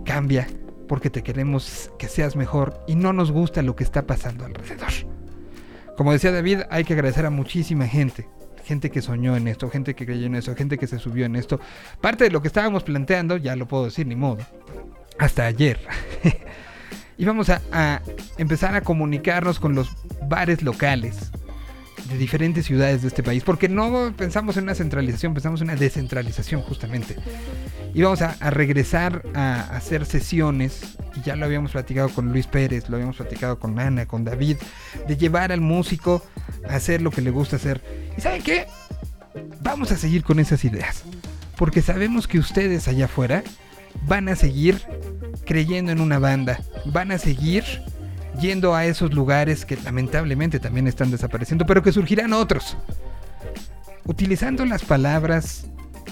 cambia, 0.04 0.46
porque 0.88 1.11
te 1.11 1.23
queremos 1.23 1.90
que 1.99 2.08
seas 2.08 2.37
mejor 2.37 2.80
y 2.87 2.94
no 2.94 3.12
nos 3.12 3.30
gusta 3.30 3.62
lo 3.62 3.76
que 3.76 3.85
está 3.85 4.06
pasando 4.06 4.44
alrededor. 4.44 4.92
Como 5.96 6.12
decía 6.12 6.30
David, 6.30 6.61
hay 6.70 6.85
que 6.85 6.92
agradecer 6.92 7.26
a 7.26 7.30
muchísima 7.30 7.87
gente 7.87 8.28
gente 8.66 8.90
que 8.90 9.00
soñó 9.00 9.37
en 9.37 9.46
esto, 9.49 9.70
gente 9.70 9.94
que 9.94 10.04
creyó 10.04 10.26
en 10.26 10.35
esto, 10.35 10.54
gente 10.56 10.76
que 10.76 10.87
se 10.87 10.99
subió 10.99 11.25
en 11.25 11.37
esto. 11.37 11.61
Parte 12.00 12.25
de 12.25 12.30
lo 12.30 12.42
que 12.42 12.49
estábamos 12.49 12.82
planteando, 12.82 13.37
ya 13.37 13.54
lo 13.56 13.66
puedo 13.66 13.85
decir 13.85 14.06
ni 14.06 14.16
modo, 14.16 14.44
hasta 15.18 15.46
ayer. 15.46 15.78
íbamos 17.18 17.49
a, 17.49 17.62
a 17.73 18.02
empezar 18.38 18.75
a 18.75 18.82
comunicarnos 18.82 19.58
con 19.58 19.75
los 19.75 19.90
bares 20.28 20.62
locales 20.62 21.30
de 22.11 22.18
diferentes 22.18 22.66
ciudades 22.66 23.02
de 23.02 23.08
este 23.08 23.23
país, 23.23 23.42
porque 23.42 23.68
no 23.68 24.12
pensamos 24.16 24.56
en 24.56 24.64
una 24.64 24.75
centralización, 24.75 25.32
pensamos 25.35 25.61
en 25.61 25.68
una 25.68 25.76
descentralización 25.76 26.62
justamente. 26.62 27.16
Íbamos 27.96 28.22
a, 28.22 28.36
a 28.40 28.50
regresar 28.50 29.22
a 29.34 29.74
hacer 29.74 30.06
sesiones 30.06 30.96
ya 31.24 31.36
lo 31.36 31.46
habíamos 31.46 31.72
platicado 31.72 32.08
con 32.08 32.32
Luis 32.32 32.46
Pérez, 32.46 32.88
lo 32.88 32.96
habíamos 32.96 33.16
platicado 33.16 33.58
con 33.58 33.78
Ana, 33.78 34.06
con 34.06 34.24
David, 34.24 34.56
de 35.06 35.16
llevar 35.16 35.52
al 35.52 35.60
músico 35.60 36.22
a 36.68 36.76
hacer 36.76 37.02
lo 37.02 37.10
que 37.10 37.20
le 37.20 37.30
gusta 37.30 37.56
hacer. 37.56 37.80
¿Y 38.16 38.20
saben 38.20 38.42
qué? 38.42 38.66
Vamos 39.62 39.92
a 39.92 39.96
seguir 39.96 40.24
con 40.24 40.38
esas 40.38 40.64
ideas, 40.64 41.04
porque 41.56 41.82
sabemos 41.82 42.26
que 42.26 42.38
ustedes 42.38 42.88
allá 42.88 43.06
afuera 43.06 43.42
van 44.02 44.28
a 44.28 44.36
seguir 44.36 44.82
creyendo 45.44 45.92
en 45.92 46.00
una 46.00 46.18
banda, 46.18 46.60
van 46.86 47.12
a 47.12 47.18
seguir 47.18 47.64
yendo 48.40 48.74
a 48.74 48.84
esos 48.84 49.14
lugares 49.14 49.64
que 49.64 49.76
lamentablemente 49.76 50.60
también 50.60 50.86
están 50.86 51.10
desapareciendo, 51.10 51.66
pero 51.66 51.82
que 51.82 51.92
surgirán 51.92 52.32
otros. 52.32 52.76
Utilizando 54.04 54.64
las 54.64 54.84
palabras 54.84 55.66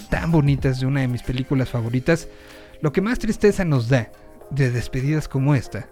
tan 0.09 0.31
bonitas 0.31 0.79
de 0.79 0.85
una 0.85 1.01
de 1.01 1.07
mis 1.07 1.23
películas 1.23 1.69
favoritas, 1.69 2.27
lo 2.81 2.91
que 2.91 3.01
más 3.01 3.19
tristeza 3.19 3.65
nos 3.65 3.89
da 3.89 4.11
de 4.51 4.71
despedidas 4.71 5.27
como 5.27 5.55
esta 5.55 5.87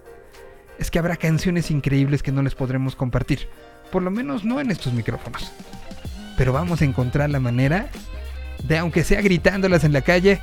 es 0.80 0.92
que 0.92 1.00
habrá 1.00 1.16
canciones 1.16 1.72
increíbles 1.72 2.24
que 2.24 2.32
no 2.32 2.42
les 2.42 2.56
podremos 2.56 2.96
compartir, 2.96 3.48
por 3.92 4.02
lo 4.02 4.12
menos 4.12 4.44
no 4.44 4.60
en 4.60 4.72
estos 4.72 4.94
micrófonos. 4.94 5.52
Pero 6.38 6.52
vamos 6.52 6.82
a 6.82 6.86
encontrar 6.86 7.30
la 7.30 7.40
manera 7.40 7.90
de, 8.64 8.78
aunque 8.78 9.04
sea 9.04 9.22
gritándolas 9.22 9.84
en 9.84 9.94
la 9.94 10.02
calle, 10.02 10.42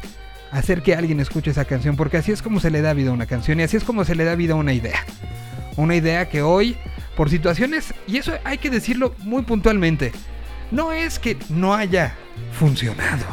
hacer 0.52 0.83
que 0.83 0.95
alguien 0.95 1.21
escuche 1.21 1.50
esa 1.50 1.64
canción, 1.64 1.97
porque 1.97 2.17
así 2.17 2.33
es 2.33 2.43
como 2.43 2.61
se 2.61 2.71
le 2.71 2.81
da 2.81 2.95
vida 2.95 3.11
a 3.11 3.14
una 3.14 3.26
canción 3.26 3.61
y 3.61 3.64
así 3.64 3.76
es 3.76 3.85
como 3.85 4.05
se 4.05 4.14
le 4.14 4.25
da 4.25 4.35
vida 4.35 4.55
a 4.55 4.57
una 4.57 4.73
idea. 4.73 5.05
Una 5.76 5.97
idea 5.97 6.29
que 6.29 6.43
hoy, 6.43 6.76
por 7.17 7.31
situaciones, 7.31 7.95
y 8.07 8.19
eso 8.19 8.33
hay 8.45 8.59
que 8.59 8.71
decirlo 8.71 9.14
muy 9.19 9.43
puntualmente, 9.43 10.12
no 10.71 10.93
es 10.93 11.19
que 11.19 11.37
no 11.49 11.75
haya 11.75 12.14
funcionado, 12.52 13.26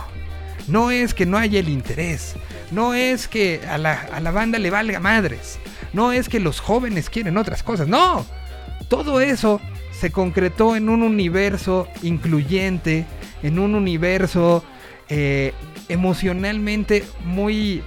no 0.67 0.91
es 0.91 1.13
que 1.13 1.25
no 1.25 1.37
haya 1.37 1.59
el 1.59 1.69
interés, 1.69 2.35
no 2.71 2.93
es 2.93 3.27
que 3.27 3.61
a 3.69 3.77
la, 3.77 3.93
a 3.93 4.19
la 4.19 4.31
banda 4.31 4.59
le 4.59 4.69
valga 4.69 4.99
madres, 4.99 5.59
no 5.93 6.11
es 6.11 6.29
que 6.29 6.39
los 6.39 6.59
jóvenes 6.59 7.09
quieren 7.09 7.37
otras 7.37 7.63
cosas, 7.63 7.87
no, 7.87 8.25
todo 8.87 9.21
eso 9.21 9.61
se 9.91 10.11
concretó 10.11 10.75
en 10.75 10.89
un 10.89 11.01
universo 11.01 11.87
incluyente, 12.03 13.05
en 13.43 13.59
un 13.59 13.75
universo 13.75 14.63
eh, 15.09 15.53
emocionalmente 15.89 17.03
muy 17.23 17.81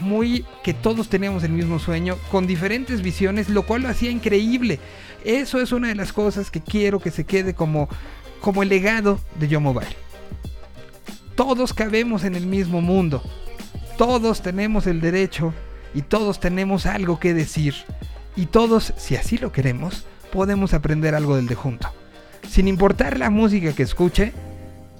muy 0.00 0.46
que 0.64 0.72
todos 0.74 1.08
teníamos 1.08 1.44
el 1.44 1.52
mismo 1.52 1.78
sueño, 1.78 2.16
con 2.30 2.46
diferentes 2.46 3.02
visiones, 3.02 3.50
lo 3.50 3.64
cual 3.64 3.82
lo 3.82 3.88
hacía 3.88 4.10
increíble. 4.10 4.80
Eso 5.24 5.60
es 5.60 5.72
una 5.72 5.88
de 5.88 5.94
las 5.94 6.12
cosas 6.12 6.50
que 6.50 6.62
quiero 6.62 7.00
que 7.00 7.10
se 7.10 7.24
quede 7.24 7.54
como, 7.54 7.88
como 8.40 8.62
el 8.62 8.70
legado 8.70 9.20
de 9.38 9.48
Yo 9.48 9.60
Mobile. 9.60 10.09
Todos 11.40 11.72
cabemos 11.72 12.24
en 12.24 12.34
el 12.34 12.46
mismo 12.46 12.82
mundo. 12.82 13.22
Todos 13.96 14.42
tenemos 14.42 14.86
el 14.86 15.00
derecho 15.00 15.54
y 15.94 16.02
todos 16.02 16.38
tenemos 16.38 16.84
algo 16.84 17.18
que 17.18 17.32
decir. 17.32 17.72
Y 18.36 18.44
todos, 18.44 18.92
si 18.98 19.16
así 19.16 19.38
lo 19.38 19.50
queremos, 19.50 20.04
podemos 20.32 20.74
aprender 20.74 21.14
algo 21.14 21.36
del 21.36 21.46
de 21.46 21.54
junto. 21.54 21.88
Sin 22.46 22.68
importar 22.68 23.18
la 23.18 23.30
música 23.30 23.72
que 23.72 23.84
escuche, 23.84 24.34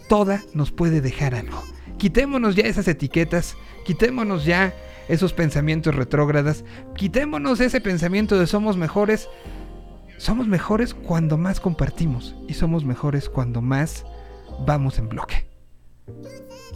toda 0.09 0.43
nos 0.55 0.71
puede 0.71 1.03
dejar 1.03 1.35
algo. 1.35 1.63
Quitémonos 1.99 2.57
ya 2.57 2.65
esas 2.65 2.89
etiquetas, 2.89 3.55
quitémonos 3.85 4.47
ya 4.47 4.73
esos 5.09 5.35
pensamientos 5.35 5.95
retrógradas, 5.95 6.65
quitémonos 6.97 7.61
ese 7.61 7.83
pensamiento 7.83 8.39
de 8.39 8.47
somos 8.47 8.79
mejores. 8.79 9.29
Somos 10.17 10.49
mejores 10.49 10.95
cuando 10.95 11.37
más 11.37 11.61
compartimos 11.61 12.35
y 12.49 12.55
somos 12.55 12.87
mejores 12.87 13.29
cuando 13.29 13.61
más 13.61 14.07
vamos 14.65 14.99
en 14.99 15.11
bloque. 15.11 15.50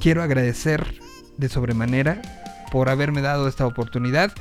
Quiero 0.01 0.23
agradecer 0.23 1.01
de 1.37 1.49
sobremanera 1.49 2.21
por 2.71 2.89
haberme 2.89 3.21
dado 3.21 3.49
esta 3.49 3.67
oportunidad. 3.67 4.33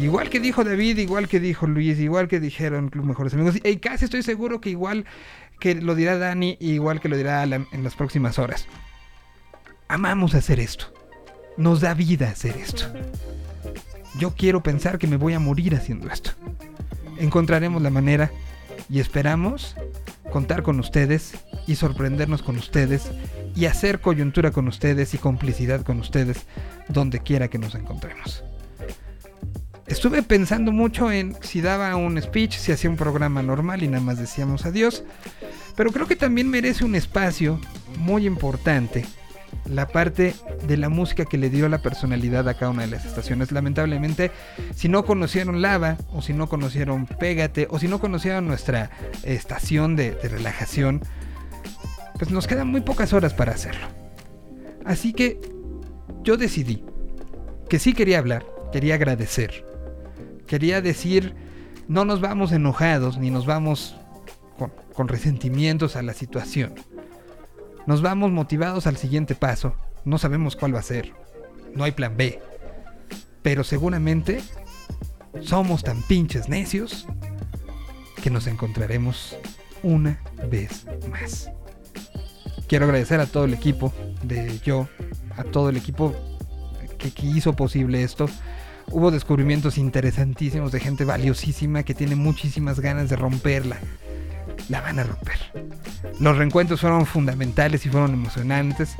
Igual 0.00 0.28
que 0.28 0.40
dijo 0.40 0.64
David, 0.64 0.98
igual 0.98 1.28
que 1.28 1.40
dijo 1.40 1.66
Luis, 1.66 1.98
igual 2.00 2.26
que 2.26 2.40
dijeron 2.40 2.88
Club 2.88 3.04
Mejores 3.04 3.34
Amigos, 3.34 3.56
y 3.62 3.76
casi 3.76 4.06
estoy 4.06 4.22
seguro 4.22 4.60
que 4.60 4.70
igual 4.70 5.04
que 5.60 5.74
lo 5.74 5.94
dirá 5.94 6.18
Dani, 6.18 6.56
igual 6.60 7.00
que 7.00 7.08
lo 7.08 7.16
dirá 7.16 7.42
Alan 7.42 7.66
en 7.72 7.84
las 7.84 7.94
próximas 7.94 8.38
horas. 8.38 8.66
Amamos 9.88 10.34
hacer 10.34 10.58
esto. 10.58 10.86
Nos 11.56 11.80
da 11.80 11.94
vida 11.94 12.28
hacer 12.28 12.56
esto. 12.56 12.84
Yo 14.18 14.34
quiero 14.34 14.62
pensar 14.62 14.98
que 14.98 15.06
me 15.06 15.16
voy 15.16 15.34
a 15.34 15.40
morir 15.40 15.74
haciendo 15.74 16.10
esto. 16.10 16.32
Encontraremos 17.18 17.80
la 17.82 17.90
manera 17.90 18.30
y 18.90 18.98
esperamos 18.98 19.76
contar 20.32 20.62
con 20.62 20.80
ustedes 20.80 21.34
y 21.66 21.76
sorprendernos 21.76 22.42
con 22.42 22.56
ustedes 22.56 23.10
y 23.54 23.66
hacer 23.66 24.00
coyuntura 24.00 24.50
con 24.50 24.68
ustedes 24.68 25.14
y 25.14 25.18
complicidad 25.18 25.82
con 25.82 26.00
ustedes 26.00 26.46
donde 26.88 27.20
quiera 27.20 27.48
que 27.48 27.58
nos 27.58 27.74
encontremos. 27.74 28.44
Estuve 29.86 30.22
pensando 30.22 30.72
mucho 30.72 31.12
en 31.12 31.36
si 31.42 31.60
daba 31.60 31.94
un 31.96 32.20
speech, 32.20 32.56
si 32.56 32.72
hacía 32.72 32.88
un 32.88 32.96
programa 32.96 33.42
normal 33.42 33.82
y 33.82 33.88
nada 33.88 34.02
más 34.02 34.18
decíamos 34.18 34.64
adiós, 34.64 35.04
pero 35.76 35.92
creo 35.92 36.06
que 36.06 36.16
también 36.16 36.48
merece 36.48 36.84
un 36.84 36.94
espacio 36.94 37.60
muy 37.98 38.26
importante 38.26 39.04
la 39.66 39.88
parte 39.88 40.34
de 40.66 40.76
la 40.76 40.88
música 40.88 41.24
que 41.24 41.38
le 41.38 41.50
dio 41.50 41.68
la 41.68 41.78
personalidad 41.78 42.48
a 42.48 42.54
cada 42.54 42.70
una 42.70 42.82
de 42.82 42.88
las 42.88 43.04
estaciones. 43.04 43.52
Lamentablemente, 43.52 44.30
si 44.74 44.88
no 44.88 45.04
conocieron 45.04 45.62
Lava, 45.62 45.96
o 46.12 46.22
si 46.22 46.32
no 46.32 46.48
conocieron 46.48 47.06
Pégate, 47.06 47.66
o 47.70 47.78
si 47.78 47.88
no 47.88 47.98
conocieron 47.98 48.46
nuestra 48.46 48.90
estación 49.22 49.96
de, 49.96 50.12
de 50.12 50.28
relajación, 50.28 51.02
pues 52.18 52.30
nos 52.30 52.46
quedan 52.46 52.68
muy 52.68 52.80
pocas 52.80 53.12
horas 53.12 53.34
para 53.34 53.52
hacerlo. 53.52 53.86
Así 54.84 55.12
que 55.12 55.40
yo 56.22 56.36
decidí 56.36 56.84
que 57.68 57.78
sí 57.78 57.92
quería 57.92 58.18
hablar, 58.18 58.46
quería 58.72 58.94
agradecer, 58.94 59.64
quería 60.46 60.80
decir, 60.80 61.34
no 61.88 62.04
nos 62.04 62.20
vamos 62.20 62.52
enojados 62.52 63.18
ni 63.18 63.30
nos 63.30 63.46
vamos 63.46 63.96
con, 64.94 65.08
resentimientos 65.08 65.96
a 65.96 66.02
la 66.02 66.14
situación 66.14 66.74
nos 67.86 68.00
vamos 68.00 68.30
motivados 68.30 68.86
al 68.86 68.96
siguiente 68.96 69.34
paso. 69.34 69.74
No 70.04 70.18
sabemos 70.18 70.56
cuál 70.56 70.74
va 70.74 70.78
a 70.78 70.82
ser. 70.82 71.12
No 71.74 71.84
hay 71.84 71.92
plan 71.92 72.16
B. 72.16 72.40
Pero 73.42 73.62
seguramente 73.62 74.42
somos 75.42 75.82
tan 75.82 76.02
pinches 76.02 76.48
necios 76.48 77.06
que 78.22 78.30
nos 78.30 78.46
encontraremos 78.46 79.36
una 79.82 80.22
vez 80.48 80.86
más. 81.10 81.50
Quiero 82.74 82.86
agradecer 82.86 83.20
a 83.20 83.26
todo 83.26 83.44
el 83.44 83.54
equipo 83.54 83.92
de 84.24 84.58
yo, 84.64 84.88
a 85.36 85.44
todo 85.44 85.68
el 85.68 85.76
equipo 85.76 86.12
que, 86.98 87.12
hizo 87.24 87.52
posible 87.52 88.02
esto. 88.02 88.28
Hubo 88.90 89.12
descubrimientos 89.12 89.78
interesantísimos 89.78 90.72
de 90.72 90.80
gente 90.80 91.04
valiosísima 91.04 91.84
que 91.84 91.94
tiene 91.94 92.16
muchísimas 92.16 92.80
ganas 92.80 93.08
de 93.08 93.14
romperla, 93.14 93.76
la 94.68 94.80
van 94.80 94.98
a 94.98 95.04
romper. 95.04 95.38
Los 96.18 96.36
reencuentros 96.36 96.80
fueron 96.80 97.06
fundamentales 97.06 97.86
y 97.86 97.90
fueron 97.90 98.12
emocionantes. 98.12 98.96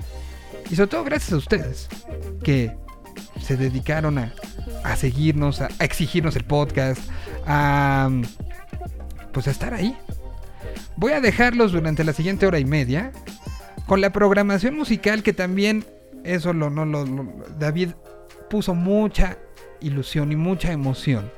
Y 0.71 0.77
sobre 0.77 0.91
todo 0.93 1.03
gracias 1.03 1.33
a 1.33 1.39
ustedes, 1.39 1.89
que 2.45 2.77
se 3.43 3.57
dedicaron 3.57 4.19
a, 4.19 4.33
a 4.85 4.95
seguirnos, 4.95 5.61
a, 5.61 5.69
a, 5.81 5.85
exigirnos 5.85 6.37
el 6.37 6.45
podcast, 6.45 7.03
a 7.45 8.09
pues 9.33 9.49
a 9.49 9.51
estar 9.51 9.75
ahí. 9.75 9.97
Voy 10.97 11.11
a 11.11 11.21
dejarlos 11.21 11.73
durante 11.73 12.05
la 12.05 12.13
siguiente 12.13 12.47
hora 12.47 12.61
y 12.61 12.65
media 12.65 13.11
con 13.87 14.01
la 14.01 14.11
programación 14.11 14.77
musical 14.77 15.23
que 15.23 15.33
también 15.33 15.85
eso 16.25 16.53
lo, 16.53 16.70
no, 16.70 16.85
lo, 16.85 17.05
David 17.59 17.90
puso 18.49 18.75
mucha 18.75 19.38
ilusión 19.81 20.33
y 20.33 20.37
mucha 20.37 20.73
emoción 20.73 21.31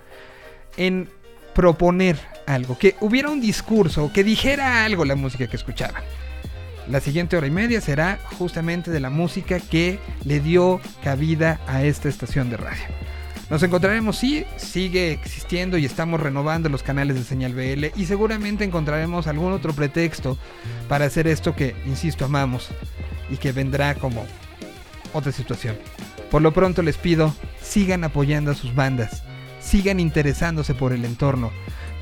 en 0.76 1.08
proponer 1.54 2.18
algo, 2.46 2.78
que 2.78 2.94
hubiera 3.00 3.30
un 3.30 3.40
discurso, 3.40 4.12
que 4.12 4.22
dijera 4.22 4.84
algo 4.84 5.04
la 5.04 5.16
música 5.16 5.46
que 5.46 5.56
escuchaban. 5.56 6.02
La 6.88 7.00
siguiente 7.00 7.36
hora 7.36 7.48
y 7.48 7.50
media 7.50 7.80
será 7.80 8.20
justamente 8.38 8.90
de 8.92 9.00
la 9.00 9.10
música 9.10 9.58
que 9.58 9.98
le 10.24 10.38
dio 10.38 10.80
cabida 11.02 11.60
a 11.66 11.82
esta 11.82 12.08
estación 12.08 12.48
de 12.50 12.58
radio. 12.58 12.84
Nos 13.48 13.62
encontraremos, 13.62 14.16
sí, 14.16 14.44
sigue 14.56 15.12
existiendo 15.12 15.78
y 15.78 15.84
estamos 15.84 16.18
renovando 16.18 16.68
los 16.68 16.82
canales 16.82 17.16
de 17.16 17.22
señal 17.22 17.54
BL 17.54 17.86
y 17.94 18.06
seguramente 18.06 18.64
encontraremos 18.64 19.28
algún 19.28 19.52
otro 19.52 19.72
pretexto 19.72 20.36
para 20.88 21.04
hacer 21.04 21.28
esto 21.28 21.54
que, 21.54 21.76
insisto, 21.86 22.24
amamos 22.24 22.70
y 23.30 23.36
que 23.36 23.52
vendrá 23.52 23.94
como 23.94 24.26
otra 25.12 25.30
situación. 25.30 25.76
Por 26.28 26.42
lo 26.42 26.52
pronto 26.52 26.82
les 26.82 26.96
pido, 26.96 27.32
sigan 27.62 28.02
apoyando 28.02 28.50
a 28.50 28.56
sus 28.56 28.74
bandas, 28.74 29.22
sigan 29.60 30.00
interesándose 30.00 30.74
por 30.74 30.92
el 30.92 31.04
entorno. 31.04 31.52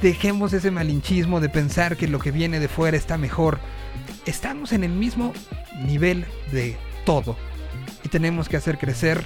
Dejemos 0.00 0.54
ese 0.54 0.70
malinchismo 0.70 1.40
de 1.40 1.50
pensar 1.50 1.98
que 1.98 2.08
lo 2.08 2.20
que 2.20 2.30
viene 2.30 2.58
de 2.58 2.68
fuera 2.68 2.96
está 2.96 3.18
mejor. 3.18 3.58
Estamos 4.24 4.72
en 4.72 4.82
el 4.82 4.92
mismo 4.92 5.34
nivel 5.84 6.24
de 6.52 6.78
todo 7.04 7.36
y 8.02 8.08
tenemos 8.08 8.48
que 8.48 8.56
hacer 8.56 8.78
crecer 8.78 9.22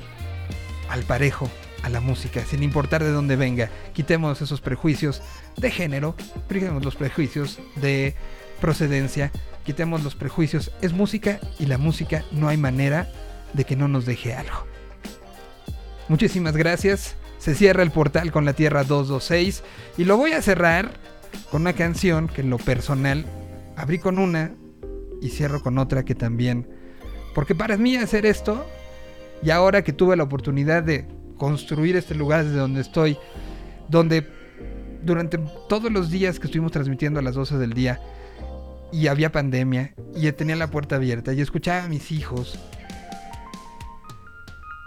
al 0.91 1.05
parejo 1.05 1.49
la 1.89 2.01
música, 2.01 2.45
sin 2.45 2.63
importar 2.63 3.03
de 3.03 3.11
dónde 3.11 3.37
venga. 3.37 3.71
Quitemos 3.93 4.41
esos 4.43 4.61
prejuicios 4.61 5.23
de 5.57 5.71
género, 5.71 6.15
quitemos 6.49 6.85
los 6.85 6.97
prejuicios 6.97 7.59
de 7.77 8.15
procedencia, 8.61 9.31
quitemos 9.65 10.03
los 10.03 10.15
prejuicios. 10.15 10.73
Es 10.83 10.93
música 10.93 11.41
y 11.59 11.67
la 11.67 11.79
música 11.79 12.25
no 12.33 12.49
hay 12.49 12.57
manera 12.57 13.11
de 13.53 13.65
que 13.65 13.77
no 13.77 13.89
nos 13.89 14.07
deje 14.07 14.35
algo. 14.35 14.67
Muchísimas 16.09 16.57
gracias. 16.57 17.17
Se 17.39 17.55
cierra 17.55 17.83
el 17.83 17.91
portal 17.91 18.33
con 18.33 18.45
la 18.45 18.53
Tierra 18.53 18.85
226 18.85 19.63
y 19.99 20.05
lo 20.05 20.17
voy 20.17 20.33
a 20.33 20.43
cerrar 20.43 20.91
con 21.51 21.63
una 21.63 21.73
canción 21.73 22.29
que 22.29 22.41
en 22.41 22.51
lo 22.51 22.59
personal 22.59 23.25
abrí 23.77 23.99
con 23.99 24.19
una 24.19 24.53
y 25.21 25.31
cierro 25.31 25.63
con 25.63 25.79
otra 25.79 26.05
que 26.05 26.15
también. 26.15 26.69
Porque 27.35 27.55
para 27.55 27.77
mí 27.77 27.97
hacer 27.97 28.27
esto, 28.27 28.67
y 29.43 29.51
ahora 29.51 29.83
que 29.83 29.93
tuve 29.93 30.17
la 30.17 30.25
oportunidad 30.25 30.83
de 30.83 31.07
construir 31.39 31.97
este 31.97 32.15
lugar 32.15 32.45
desde 32.45 32.59
donde 32.59 32.81
estoy, 32.81 33.17
donde 33.89 34.29
durante 35.03 35.39
todos 35.69 35.91
los 35.91 36.11
días 36.11 36.39
que 36.39 36.47
estuvimos 36.47 36.73
transmitiendo 36.73 37.21
a 37.21 37.23
las 37.23 37.35
12 37.35 37.57
del 37.57 37.73
día 37.73 38.01
y 38.93 39.07
había 39.07 39.33
pandemia 39.33 39.95
y 40.15 40.31
tenía 40.33 40.57
la 40.57 40.71
puerta 40.71 40.97
abierta 40.97 41.33
y 41.33 41.41
escuchaba 41.41 41.85
a 41.85 41.89
mis 41.89 42.11
hijos, 42.13 42.59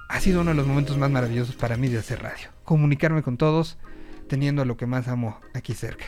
ha 0.10 0.20
sido 0.20 0.42
uno 0.42 0.52
de 0.52 0.58
los 0.58 0.68
momentos 0.68 0.98
más 0.98 1.10
maravillosos 1.10 1.56
para 1.56 1.78
mí 1.78 1.88
de 1.88 2.00
hacer 2.00 2.22
radio. 2.22 2.50
Comunicarme 2.66 3.24
con 3.24 3.38
todos 3.38 3.78
teniendo 4.28 4.62
a 4.62 4.66
lo 4.66 4.78
que 4.78 4.86
más 4.86 5.08
amo 5.08 5.40
aquí 5.54 5.74
cerca. 5.74 6.06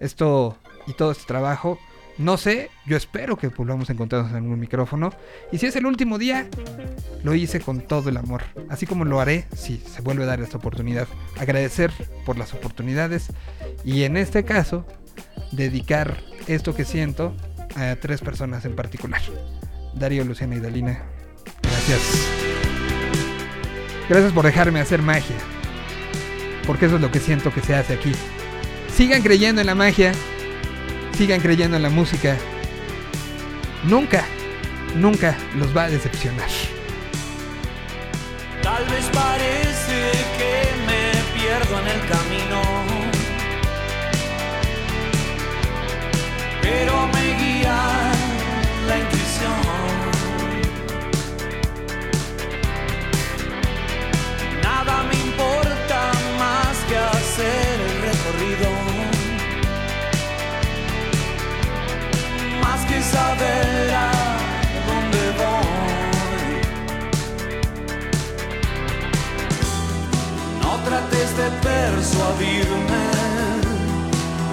Esto 0.00 0.58
y 0.86 0.92
todo 0.92 1.12
este 1.12 1.24
trabajo 1.24 1.78
no 2.18 2.38
sé, 2.38 2.70
yo 2.86 2.96
espero 2.96 3.36
que 3.36 3.48
volvamos 3.48 3.90
a 3.90 3.92
encontrarnos 3.92 4.32
en 4.32 4.50
un 4.50 4.58
micrófono. 4.58 5.12
Y 5.52 5.58
si 5.58 5.66
es 5.66 5.76
el 5.76 5.84
último 5.84 6.18
día, 6.18 6.48
lo 7.22 7.34
hice 7.34 7.60
con 7.60 7.82
todo 7.82 8.08
el 8.08 8.16
amor. 8.16 8.42
Así 8.70 8.86
como 8.86 9.04
lo 9.04 9.20
haré 9.20 9.46
si 9.54 9.78
se 9.78 10.00
vuelve 10.00 10.24
a 10.24 10.26
dar 10.26 10.40
esta 10.40 10.56
oportunidad. 10.56 11.08
Agradecer 11.38 11.92
por 12.24 12.38
las 12.38 12.54
oportunidades. 12.54 13.28
Y 13.84 14.04
en 14.04 14.16
este 14.16 14.44
caso, 14.44 14.86
dedicar 15.52 16.16
esto 16.46 16.74
que 16.74 16.84
siento 16.84 17.36
a 17.74 17.96
tres 17.96 18.22
personas 18.22 18.64
en 18.64 18.74
particular. 18.74 19.20
Darío, 19.94 20.24
Luciana 20.24 20.56
y 20.56 20.60
Dalina. 20.60 21.02
Gracias. 21.62 22.00
Gracias 24.08 24.32
por 24.32 24.46
dejarme 24.46 24.80
hacer 24.80 25.02
magia. 25.02 25.36
Porque 26.66 26.86
eso 26.86 26.96
es 26.96 27.02
lo 27.02 27.10
que 27.10 27.20
siento 27.20 27.52
que 27.52 27.60
se 27.60 27.74
hace 27.74 27.94
aquí. 27.94 28.12
Sigan 28.94 29.20
creyendo 29.20 29.60
en 29.60 29.66
la 29.66 29.74
magia 29.74 30.12
sigan 31.16 31.40
creyendo 31.40 31.76
en 31.76 31.82
la 31.82 31.90
música. 31.90 32.36
Nunca, 33.84 34.24
nunca 34.94 35.36
los 35.56 35.74
va 35.74 35.84
a 35.84 35.90
decepcionar. 35.90 36.48
Tal 38.62 38.84
vez 38.86 39.10
de 71.36 71.50
persuadirme, 71.60 73.04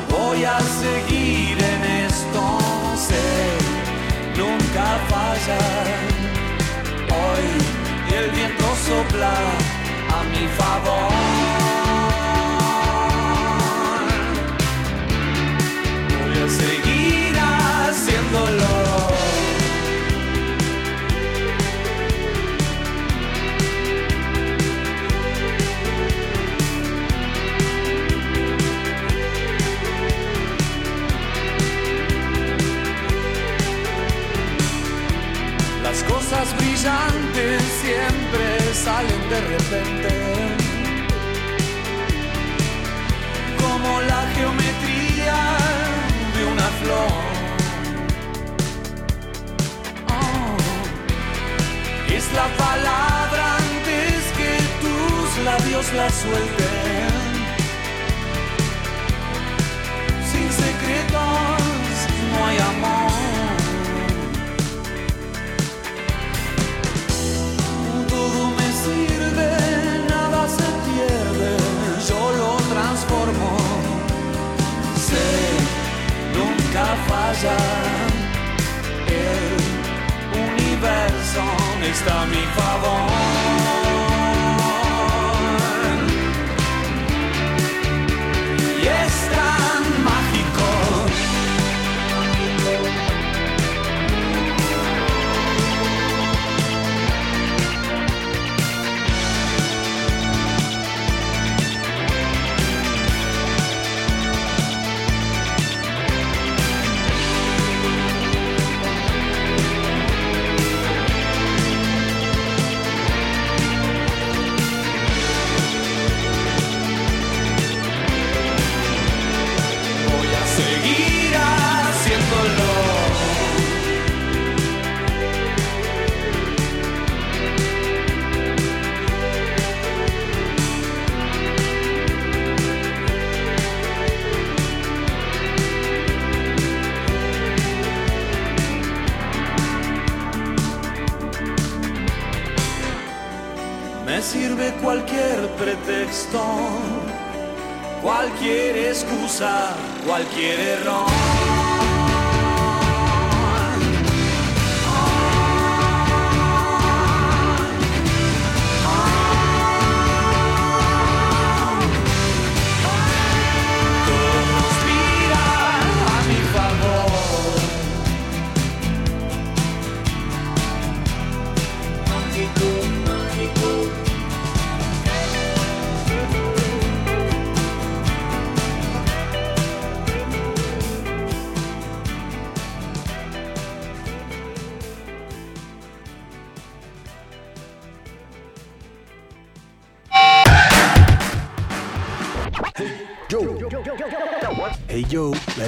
voy 0.09 0.43
a 0.43 0.59
seguir 0.59 1.57
en 1.57 1.83
esto, 2.07 2.57
sé, 2.97 4.37
nunca 4.37 4.99
falla. 5.09 5.59
Hoy 7.09 8.15
el 8.17 8.31
viento 8.31 8.65
sopla 8.85 9.33
a 10.09 10.23
mi 10.23 10.47
favor. 10.57 11.62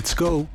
Let's 0.06 0.14
go. 0.14 0.48